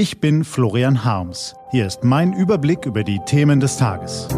Ich 0.00 0.18
bin 0.18 0.44
Florian 0.44 1.04
Harms. 1.04 1.54
Hier 1.72 1.86
ist 1.86 2.04
mein 2.04 2.32
Überblick 2.32 2.86
über 2.86 3.04
die 3.04 3.20
Themen 3.26 3.60
des 3.60 3.76
Tages. 3.76 4.28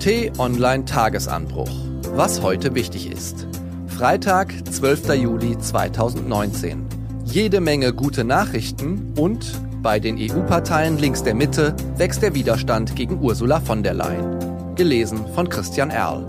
T-Online 0.00 0.84
Tagesanbruch. 0.84 1.70
Was 2.16 2.42
heute 2.42 2.74
wichtig 2.74 3.08
ist. 3.08 3.46
Freitag, 3.86 4.52
12. 4.68 5.14
Juli 5.14 5.56
2019. 5.56 6.88
Jede 7.24 7.60
Menge 7.60 7.92
gute 7.92 8.24
Nachrichten 8.24 9.14
und 9.16 9.46
bei 9.80 10.00
den 10.00 10.18
EU-Parteien 10.18 10.98
links 10.98 11.22
der 11.22 11.36
Mitte 11.36 11.76
wächst 11.96 12.22
der 12.22 12.34
Widerstand 12.34 12.96
gegen 12.96 13.22
Ursula 13.22 13.60
von 13.60 13.84
der 13.84 13.94
Leyen. 13.94 14.74
Gelesen 14.74 15.24
von 15.36 15.48
Christian 15.48 15.90
Erl. 15.90 16.26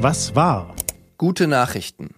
Was 0.00 0.34
war? 0.34 0.74
Gute 1.18 1.46
Nachrichten. 1.46 2.14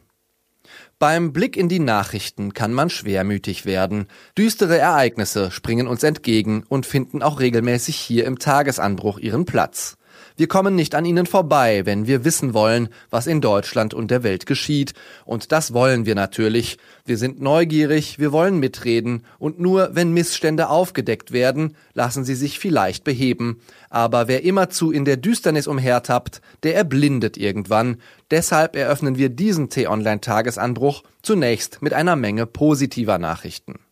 Beim 0.98 1.34
Blick 1.34 1.58
in 1.58 1.68
die 1.68 1.78
Nachrichten 1.78 2.54
kann 2.54 2.72
man 2.72 2.88
schwermütig 2.88 3.66
werden. 3.66 4.06
Düstere 4.38 4.78
Ereignisse 4.78 5.50
springen 5.50 5.88
uns 5.88 6.02
entgegen 6.02 6.64
und 6.66 6.86
finden 6.86 7.22
auch 7.22 7.38
regelmäßig 7.38 7.96
hier 7.96 8.24
im 8.24 8.38
Tagesanbruch 8.38 9.18
ihren 9.18 9.44
Platz. 9.44 9.98
Wir 10.38 10.48
kommen 10.48 10.74
nicht 10.74 10.94
an 10.94 11.06
ihnen 11.06 11.24
vorbei, 11.24 11.86
wenn 11.86 12.06
wir 12.06 12.24
wissen 12.26 12.52
wollen, 12.52 12.90
was 13.08 13.26
in 13.26 13.40
Deutschland 13.40 13.94
und 13.94 14.10
der 14.10 14.22
Welt 14.22 14.44
geschieht. 14.44 14.92
Und 15.24 15.50
das 15.50 15.72
wollen 15.72 16.04
wir 16.04 16.14
natürlich. 16.14 16.76
Wir 17.06 17.16
sind 17.16 17.40
neugierig, 17.40 18.18
wir 18.18 18.32
wollen 18.32 18.58
mitreden. 18.58 19.24
Und 19.38 19.58
nur 19.58 19.90
wenn 19.94 20.12
Missstände 20.12 20.68
aufgedeckt 20.68 21.32
werden, 21.32 21.74
lassen 21.94 22.22
sie 22.24 22.34
sich 22.34 22.58
vielleicht 22.58 23.02
beheben. 23.02 23.62
Aber 23.88 24.28
wer 24.28 24.44
immerzu 24.44 24.92
in 24.92 25.06
der 25.06 25.16
Düsternis 25.16 25.66
umhertappt, 25.66 26.42
der 26.64 26.74
erblindet 26.74 27.38
irgendwann. 27.38 27.96
Deshalb 28.30 28.76
eröffnen 28.76 29.16
wir 29.16 29.30
diesen 29.30 29.70
T-Online-Tagesanbruch 29.70 31.02
zunächst 31.22 31.80
mit 31.80 31.94
einer 31.94 32.14
Menge 32.14 32.44
positiver 32.44 33.18
Nachrichten. 33.18 33.85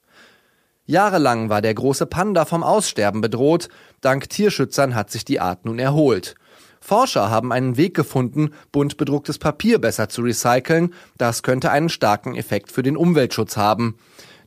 Jahrelang 0.87 1.49
war 1.49 1.63
der 1.63 1.73
große 1.73 2.05
Panda 2.05 2.45
vom 2.45 2.63
Aussterben 2.63 3.23
bedroht, 3.23 3.69
dank 4.03 4.29
Tierschützern 4.29 4.95
hat 4.95 5.11
sich 5.11 5.25
die 5.25 5.41
Art 5.41 5.65
nun 5.65 5.79
erholt. 5.79 6.35
Forscher 6.79 7.31
haben 7.31 7.53
einen 7.53 7.79
Weg 7.79 7.95
gefunden, 7.95 8.51
bunt 8.71 8.99
bedrucktes 8.99 9.39
Papier 9.39 9.79
besser 9.79 10.11
zu 10.11 10.21
recyceln, 10.21 10.93
das 11.17 11.43
könnte 11.43 11.71
einen 11.71 11.89
starken 11.89 12.35
Effekt 12.35 12.71
für 12.71 12.83
den 12.83 12.99
Umweltschutz 12.99 13.57
haben. 13.57 13.97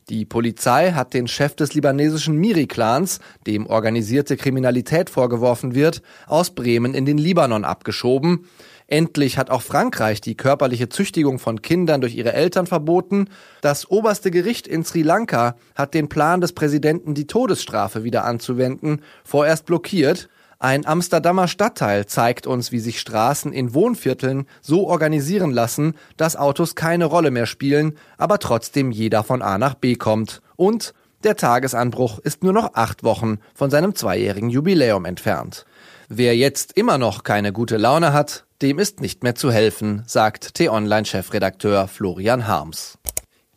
Die 0.08 0.24
Polizei 0.24 0.92
hat 0.92 1.12
den 1.12 1.26
Chef 1.26 1.56
des 1.56 1.74
libanesischen 1.74 2.36
Miri-Clans, 2.36 3.18
dem 3.48 3.66
organisierte 3.66 4.36
Kriminalität 4.36 5.10
vorgeworfen 5.10 5.74
wird, 5.74 6.02
aus 6.28 6.50
Bremen 6.50 6.94
in 6.94 7.04
den 7.04 7.18
Libanon 7.18 7.64
abgeschoben. 7.64 8.46
Endlich 8.90 9.36
hat 9.36 9.50
auch 9.50 9.60
Frankreich 9.60 10.22
die 10.22 10.34
körperliche 10.34 10.88
Züchtigung 10.88 11.38
von 11.38 11.60
Kindern 11.60 12.00
durch 12.00 12.16
ihre 12.16 12.32
Eltern 12.32 12.66
verboten. 12.66 13.28
Das 13.60 13.90
oberste 13.90 14.30
Gericht 14.30 14.66
in 14.66 14.82
Sri 14.82 15.02
Lanka 15.02 15.56
hat 15.74 15.92
den 15.92 16.08
Plan 16.08 16.40
des 16.40 16.54
Präsidenten, 16.54 17.12
die 17.12 17.26
Todesstrafe 17.26 18.02
wieder 18.02 18.24
anzuwenden, 18.24 19.02
vorerst 19.24 19.66
blockiert. 19.66 20.30
Ein 20.58 20.86
Amsterdamer 20.86 21.48
Stadtteil 21.48 22.06
zeigt 22.06 22.46
uns, 22.46 22.72
wie 22.72 22.80
sich 22.80 22.98
Straßen 22.98 23.52
in 23.52 23.74
Wohnvierteln 23.74 24.46
so 24.62 24.88
organisieren 24.88 25.50
lassen, 25.50 25.94
dass 26.16 26.34
Autos 26.34 26.74
keine 26.74 27.04
Rolle 27.04 27.30
mehr 27.30 27.46
spielen, 27.46 27.98
aber 28.16 28.38
trotzdem 28.38 28.90
jeder 28.90 29.22
von 29.22 29.42
A 29.42 29.58
nach 29.58 29.74
B 29.74 29.96
kommt. 29.96 30.40
Und 30.56 30.94
der 31.24 31.36
Tagesanbruch 31.36 32.20
ist 32.20 32.42
nur 32.42 32.54
noch 32.54 32.72
acht 32.72 33.04
Wochen 33.04 33.38
von 33.54 33.70
seinem 33.70 33.94
zweijährigen 33.94 34.48
Jubiläum 34.48 35.04
entfernt. 35.04 35.66
Wer 36.08 36.34
jetzt 36.36 36.72
immer 36.72 36.96
noch 36.96 37.22
keine 37.22 37.52
gute 37.52 37.76
Laune 37.76 38.14
hat, 38.14 38.46
dem 38.62 38.78
ist 38.78 39.00
nicht 39.00 39.22
mehr 39.22 39.34
zu 39.34 39.52
helfen, 39.52 40.02
sagt 40.06 40.54
T-Online-Chefredakteur 40.54 41.86
Florian 41.86 42.46
Harms. 42.48 42.98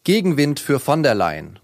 Gegenwind 0.04 0.60
für 0.60 0.80
von 0.80 1.02
der 1.02 1.16
Leyen. 1.16 1.60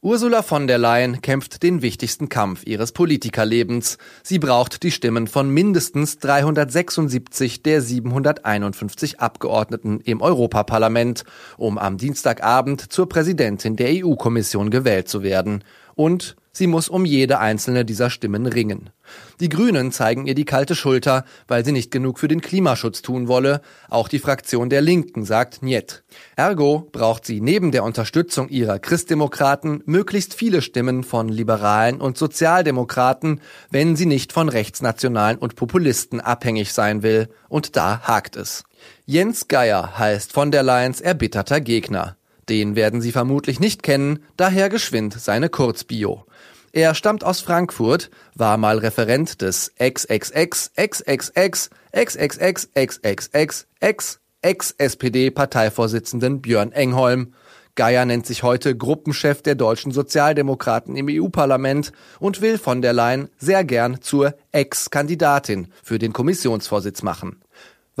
Ursula 0.00 0.42
von 0.42 0.68
der 0.68 0.78
Leyen 0.78 1.22
kämpft 1.22 1.62
den 1.62 1.82
wichtigsten 1.82 2.28
Kampf 2.28 2.64
ihres 2.64 2.92
Politikerlebens. 2.92 3.98
Sie 4.22 4.38
braucht 4.38 4.82
die 4.84 4.92
Stimmen 4.92 5.26
von 5.26 5.50
mindestens 5.50 6.18
376 6.18 7.62
der 7.62 7.82
751 7.82 9.18
Abgeordneten 9.18 10.00
im 10.00 10.20
Europaparlament, 10.20 11.24
um 11.56 11.78
am 11.78 11.96
Dienstagabend 11.96 12.92
zur 12.92 13.08
Präsidentin 13.08 13.74
der 13.74 14.04
EU-Kommission 14.04 14.70
gewählt 14.70 15.08
zu 15.08 15.24
werden. 15.24 15.64
Und 15.96 16.36
Sie 16.58 16.66
muss 16.66 16.88
um 16.88 17.04
jede 17.04 17.38
einzelne 17.38 17.84
dieser 17.84 18.10
Stimmen 18.10 18.44
ringen. 18.44 18.90
Die 19.38 19.48
Grünen 19.48 19.92
zeigen 19.92 20.26
ihr 20.26 20.34
die 20.34 20.44
kalte 20.44 20.74
Schulter, 20.74 21.24
weil 21.46 21.64
sie 21.64 21.70
nicht 21.70 21.92
genug 21.92 22.18
für 22.18 22.26
den 22.26 22.40
Klimaschutz 22.40 23.00
tun 23.00 23.28
wolle. 23.28 23.60
Auch 23.88 24.08
die 24.08 24.18
Fraktion 24.18 24.68
der 24.68 24.80
Linken 24.80 25.24
sagt 25.24 25.62
Niet. 25.62 26.02
Ergo 26.34 26.88
braucht 26.90 27.24
sie 27.24 27.40
neben 27.40 27.70
der 27.70 27.84
Unterstützung 27.84 28.48
ihrer 28.48 28.80
Christdemokraten 28.80 29.84
möglichst 29.86 30.34
viele 30.34 30.60
Stimmen 30.60 31.04
von 31.04 31.28
Liberalen 31.28 32.00
und 32.00 32.18
Sozialdemokraten, 32.18 33.40
wenn 33.70 33.94
sie 33.94 34.06
nicht 34.06 34.32
von 34.32 34.48
Rechtsnationalen 34.48 35.38
und 35.38 35.54
Populisten 35.54 36.20
abhängig 36.20 36.72
sein 36.72 37.04
will. 37.04 37.28
Und 37.48 37.76
da 37.76 38.00
hakt 38.00 38.34
es. 38.34 38.64
Jens 39.06 39.46
Geier 39.46 39.96
heißt 39.96 40.32
von 40.32 40.50
der 40.50 40.64
Leyen's 40.64 41.00
erbitterter 41.00 41.60
Gegner. 41.60 42.17
Den 42.48 42.76
werden 42.76 43.00
Sie 43.00 43.12
vermutlich 43.12 43.60
nicht 43.60 43.82
kennen, 43.82 44.20
daher 44.36 44.68
geschwind 44.68 45.14
seine 45.18 45.48
Kurzbio. 45.48 46.24
Er 46.72 46.94
stammt 46.94 47.24
aus 47.24 47.40
Frankfurt, 47.40 48.10
war 48.34 48.56
mal 48.56 48.78
Referent 48.78 49.42
des 49.42 49.72
XXX, 49.78 50.72
XXX, 50.76 51.70
XXX, 51.92 52.68
XXX, 52.74 53.66
X, 53.80 54.18
Ex-SPD-Parteivorsitzenden 54.42 56.40
Björn 56.40 56.72
Engholm. 56.72 57.34
Geier 57.74 58.04
nennt 58.04 58.26
sich 58.26 58.42
heute 58.42 58.76
Gruppenchef 58.76 59.40
der 59.42 59.54
deutschen 59.54 59.92
Sozialdemokraten 59.92 60.96
im 60.96 61.06
EU-Parlament 61.08 61.92
und 62.18 62.40
will 62.40 62.58
von 62.58 62.82
der 62.82 62.92
Leyen 62.92 63.28
sehr 63.38 63.64
gern 63.64 64.00
zur 64.00 64.34
Ex-Kandidatin 64.52 65.68
für 65.82 65.98
den 65.98 66.12
Kommissionsvorsitz 66.12 67.02
machen. 67.02 67.40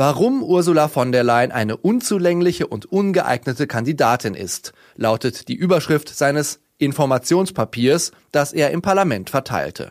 Warum 0.00 0.44
Ursula 0.44 0.86
von 0.86 1.10
der 1.10 1.24
Leyen 1.24 1.50
eine 1.50 1.76
unzulängliche 1.76 2.68
und 2.68 2.86
ungeeignete 2.86 3.66
Kandidatin 3.66 4.34
ist, 4.34 4.72
lautet 4.94 5.48
die 5.48 5.56
Überschrift 5.56 6.08
seines 6.08 6.60
Informationspapiers, 6.78 8.12
das 8.30 8.52
er 8.52 8.70
im 8.70 8.80
Parlament 8.80 9.28
verteilte. 9.28 9.90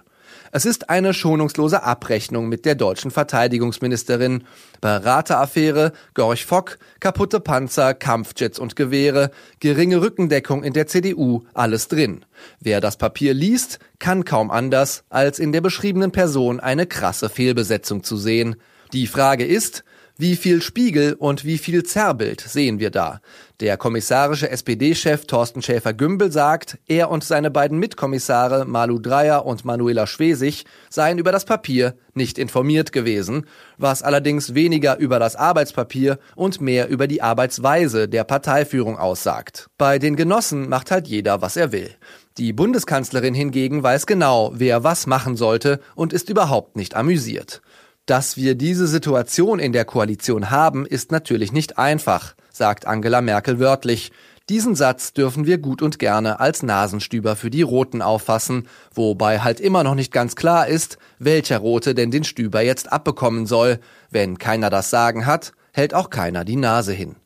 Es 0.53 0.65
ist 0.65 0.89
eine 0.89 1.13
schonungslose 1.13 1.83
Abrechnung 1.83 2.47
mit 2.47 2.63
der 2.63 2.75
deutschen 2.75 3.11
Verteidigungsministerin. 3.11 4.45
Berateraffäre, 4.79 5.91
Gorch 6.13 6.45
Fock, 6.45 6.77
kaputte 7.01 7.41
Panzer, 7.41 7.93
Kampfjets 7.93 8.59
und 8.59 8.77
Gewehre, 8.77 9.29
geringe 9.59 9.99
Rückendeckung 9.99 10.63
in 10.63 10.71
der 10.71 10.87
CDU, 10.87 11.43
alles 11.53 11.89
drin. 11.89 12.23
Wer 12.61 12.79
das 12.79 12.95
Papier 12.95 13.33
liest, 13.33 13.79
kann 13.99 14.23
kaum 14.23 14.51
anders, 14.51 15.03
als 15.09 15.37
in 15.37 15.51
der 15.51 15.59
beschriebenen 15.59 16.13
Person 16.13 16.61
eine 16.61 16.85
krasse 16.85 17.27
Fehlbesetzung 17.27 18.03
zu 18.03 18.15
sehen. 18.15 18.55
Die 18.93 19.07
Frage 19.07 19.45
ist, 19.45 19.83
wie 20.19 20.35
viel 20.35 20.61
Spiegel 20.61 21.13
und 21.13 21.45
wie 21.45 21.57
viel 21.57 21.83
Zerrbild 21.83 22.41
sehen 22.41 22.79
wir 22.79 22.89
da? 22.89 23.21
Der 23.59 23.77
kommissarische 23.77 24.49
SPD-Chef 24.49 25.25
Thorsten 25.25 25.61
Schäfer-Gümbel 25.61 26.31
sagt, 26.31 26.77
er 26.87 27.09
und 27.09 27.23
seine 27.23 27.51
beiden 27.51 27.79
Mitkommissare 27.79 28.65
Malu 28.65 28.99
Dreyer 28.99 29.45
und 29.45 29.65
Manuela 29.65 30.07
Schwesig 30.07 30.65
seien 30.89 31.17
über 31.17 31.31
das 31.31 31.45
Papier 31.45 31.95
nicht 32.13 32.37
informiert 32.37 32.91
gewesen, 32.91 33.45
was 33.77 34.03
allerdings 34.03 34.53
weniger 34.53 34.97
über 34.97 35.19
das 35.19 35.35
Arbeitspapier 35.35 36.19
und 36.35 36.61
mehr 36.61 36.89
über 36.89 37.07
die 37.07 37.21
Arbeitsweise 37.21 38.07
der 38.07 38.23
Parteiführung 38.23 38.97
aussagt. 38.97 39.69
Bei 39.77 39.99
den 39.99 40.15
Genossen 40.15 40.69
macht 40.69 40.91
halt 40.91 41.07
jeder, 41.07 41.41
was 41.41 41.57
er 41.57 41.71
will. 41.71 41.89
Die 42.37 42.53
Bundeskanzlerin 42.53 43.33
hingegen 43.33 43.81
weiß 43.81 44.05
genau, 44.05 44.51
wer 44.53 44.83
was 44.83 45.07
machen 45.07 45.35
sollte 45.35 45.79
und 45.95 46.13
ist 46.13 46.29
überhaupt 46.29 46.75
nicht 46.75 46.95
amüsiert. 46.95 47.61
Dass 48.07 48.37
wir 48.37 48.55
diese 48.55 48.87
Situation 48.87 49.59
in 49.59 49.73
der 49.73 49.83
Koalition 49.83 50.49
haben, 50.49 50.85
ist 50.85 51.11
natürlich 51.11 51.51
nicht 51.51 51.77
einfach, 51.77 52.35
sagt 52.53 52.87
Angela 52.87 53.19
Merkel 53.19 53.59
wörtlich. 53.59 54.13
Diesen 54.47 54.75
Satz 54.75 55.11
dürfen 55.11 55.45
wir 55.45 55.57
gut 55.57 55.81
und 55.81 55.99
gerne 55.99 56.39
als 56.39 56.63
Nasenstüber 56.63 57.35
für 57.35 57.49
die 57.49 57.63
Roten 57.63 58.01
auffassen, 58.01 58.69
wobei 58.93 59.39
halt 59.39 59.59
immer 59.59 59.83
noch 59.83 59.93
nicht 59.93 60.13
ganz 60.13 60.37
klar 60.37 60.69
ist, 60.69 60.97
welcher 61.19 61.57
Rote 61.57 61.93
denn 61.95 62.09
den 62.09 62.23
Stüber 62.23 62.61
jetzt 62.61 62.89
abbekommen 62.93 63.45
soll. 63.45 63.77
Wenn 64.09 64.37
keiner 64.37 64.69
das 64.69 64.89
Sagen 64.89 65.25
hat, 65.25 65.51
hält 65.73 65.93
auch 65.93 66.09
keiner 66.09 66.45
die 66.45 66.55
Nase 66.55 66.93
hin. 66.93 67.17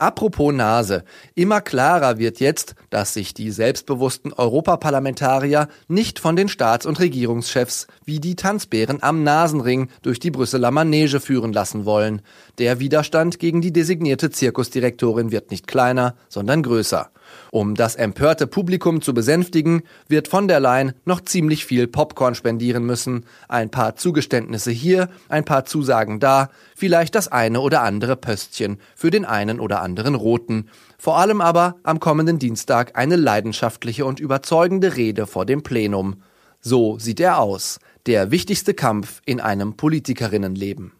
Apropos 0.00 0.54
Nase. 0.54 1.04
Immer 1.34 1.60
klarer 1.60 2.16
wird 2.16 2.40
jetzt, 2.40 2.74
dass 2.88 3.12
sich 3.12 3.34
die 3.34 3.50
selbstbewussten 3.50 4.32
Europaparlamentarier 4.32 5.68
nicht 5.88 6.18
von 6.18 6.36
den 6.36 6.48
Staats- 6.48 6.86
und 6.86 6.98
Regierungschefs 7.00 7.86
wie 8.06 8.18
die 8.18 8.34
Tanzbären 8.34 9.02
am 9.02 9.24
Nasenring 9.24 9.90
durch 10.00 10.18
die 10.18 10.30
Brüsseler 10.30 10.70
Manege 10.70 11.20
führen 11.20 11.52
lassen 11.52 11.84
wollen. 11.84 12.22
Der 12.56 12.80
Widerstand 12.80 13.38
gegen 13.38 13.60
die 13.60 13.74
designierte 13.74 14.30
Zirkusdirektorin 14.30 15.32
wird 15.32 15.50
nicht 15.50 15.66
kleiner, 15.66 16.16
sondern 16.30 16.62
größer. 16.62 17.10
Um 17.50 17.74
das 17.74 17.96
empörte 17.96 18.46
Publikum 18.46 19.02
zu 19.02 19.14
besänftigen, 19.14 19.82
wird 20.08 20.28
von 20.28 20.48
der 20.48 20.60
Leyen 20.60 20.92
noch 21.04 21.20
ziemlich 21.20 21.64
viel 21.64 21.86
Popcorn 21.86 22.34
spendieren 22.34 22.84
müssen. 22.84 23.26
Ein 23.48 23.70
paar 23.70 23.96
Zugeständnisse 23.96 24.70
hier, 24.70 25.08
ein 25.28 25.44
paar 25.44 25.64
Zusagen 25.64 26.20
da, 26.20 26.50
vielleicht 26.76 27.14
das 27.14 27.28
eine 27.28 27.60
oder 27.60 27.82
andere 27.82 28.16
Pöstchen 28.16 28.78
für 28.94 29.10
den 29.10 29.24
einen 29.24 29.60
oder 29.60 29.82
anderen 29.82 30.14
Roten. 30.14 30.68
Vor 30.98 31.18
allem 31.18 31.40
aber 31.40 31.76
am 31.82 32.00
kommenden 32.00 32.38
Dienstag 32.38 32.96
eine 32.96 33.16
leidenschaftliche 33.16 34.04
und 34.04 34.20
überzeugende 34.20 34.96
Rede 34.96 35.26
vor 35.26 35.46
dem 35.46 35.62
Plenum. 35.62 36.22
So 36.60 36.98
sieht 36.98 37.20
er 37.20 37.38
aus. 37.38 37.78
Der 38.06 38.30
wichtigste 38.30 38.74
Kampf 38.74 39.22
in 39.24 39.40
einem 39.40 39.74
Politikerinnenleben. 39.74 40.92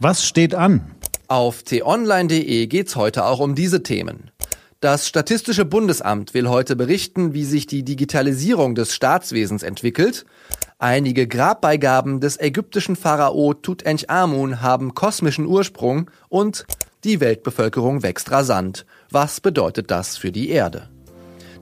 Was 0.00 0.26
steht 0.26 0.54
an? 0.54 0.90
Auf 1.28 1.62
t-online.de 1.62 2.66
geht's 2.66 2.94
heute 2.94 3.24
auch 3.24 3.40
um 3.40 3.54
diese 3.54 3.82
Themen. 3.82 4.30
Das 4.80 5.08
Statistische 5.08 5.64
Bundesamt 5.64 6.34
will 6.34 6.48
heute 6.48 6.76
berichten, 6.76 7.32
wie 7.32 7.44
sich 7.44 7.66
die 7.66 7.82
Digitalisierung 7.82 8.74
des 8.74 8.94
Staatswesens 8.94 9.62
entwickelt. 9.62 10.26
Einige 10.78 11.26
Grabbeigaben 11.26 12.20
des 12.20 12.38
ägyptischen 12.38 12.94
Pharao 12.94 13.54
Tutanchamun 13.54 14.60
haben 14.60 14.94
kosmischen 14.94 15.46
Ursprung 15.46 16.10
und 16.28 16.66
die 17.04 17.20
Weltbevölkerung 17.20 18.02
wächst 18.02 18.30
rasant. 18.30 18.84
Was 19.10 19.40
bedeutet 19.40 19.90
das 19.90 20.18
für 20.18 20.30
die 20.30 20.50
Erde? 20.50 20.90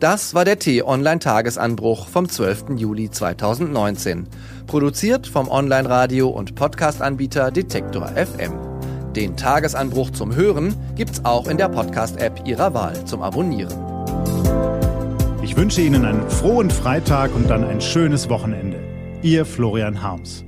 Das 0.00 0.34
war 0.34 0.44
der 0.44 0.58
T-Online-Tagesanbruch 0.58 2.08
vom 2.08 2.28
12. 2.28 2.76
Juli 2.76 3.10
2019. 3.10 4.26
Produziert 4.66 5.28
vom 5.28 5.48
Online-Radio- 5.48 6.30
und 6.30 6.56
Podcast-Anbieter 6.56 7.52
Detektor 7.52 8.08
FM. 8.08 8.73
Den 9.16 9.36
Tagesanbruch 9.36 10.10
zum 10.10 10.34
Hören 10.34 10.74
gibt's 10.96 11.24
auch 11.24 11.46
in 11.46 11.56
der 11.56 11.68
Podcast-App 11.68 12.42
Ihrer 12.46 12.74
Wahl 12.74 13.04
zum 13.04 13.22
Abonnieren. 13.22 13.72
Ich 15.42 15.56
wünsche 15.56 15.82
Ihnen 15.82 16.04
einen 16.04 16.28
frohen 16.28 16.68
Freitag 16.68 17.32
und 17.34 17.48
dann 17.48 17.64
ein 17.64 17.80
schönes 17.80 18.28
Wochenende. 18.28 18.78
Ihr 19.22 19.44
Florian 19.46 20.02
Harms. 20.02 20.44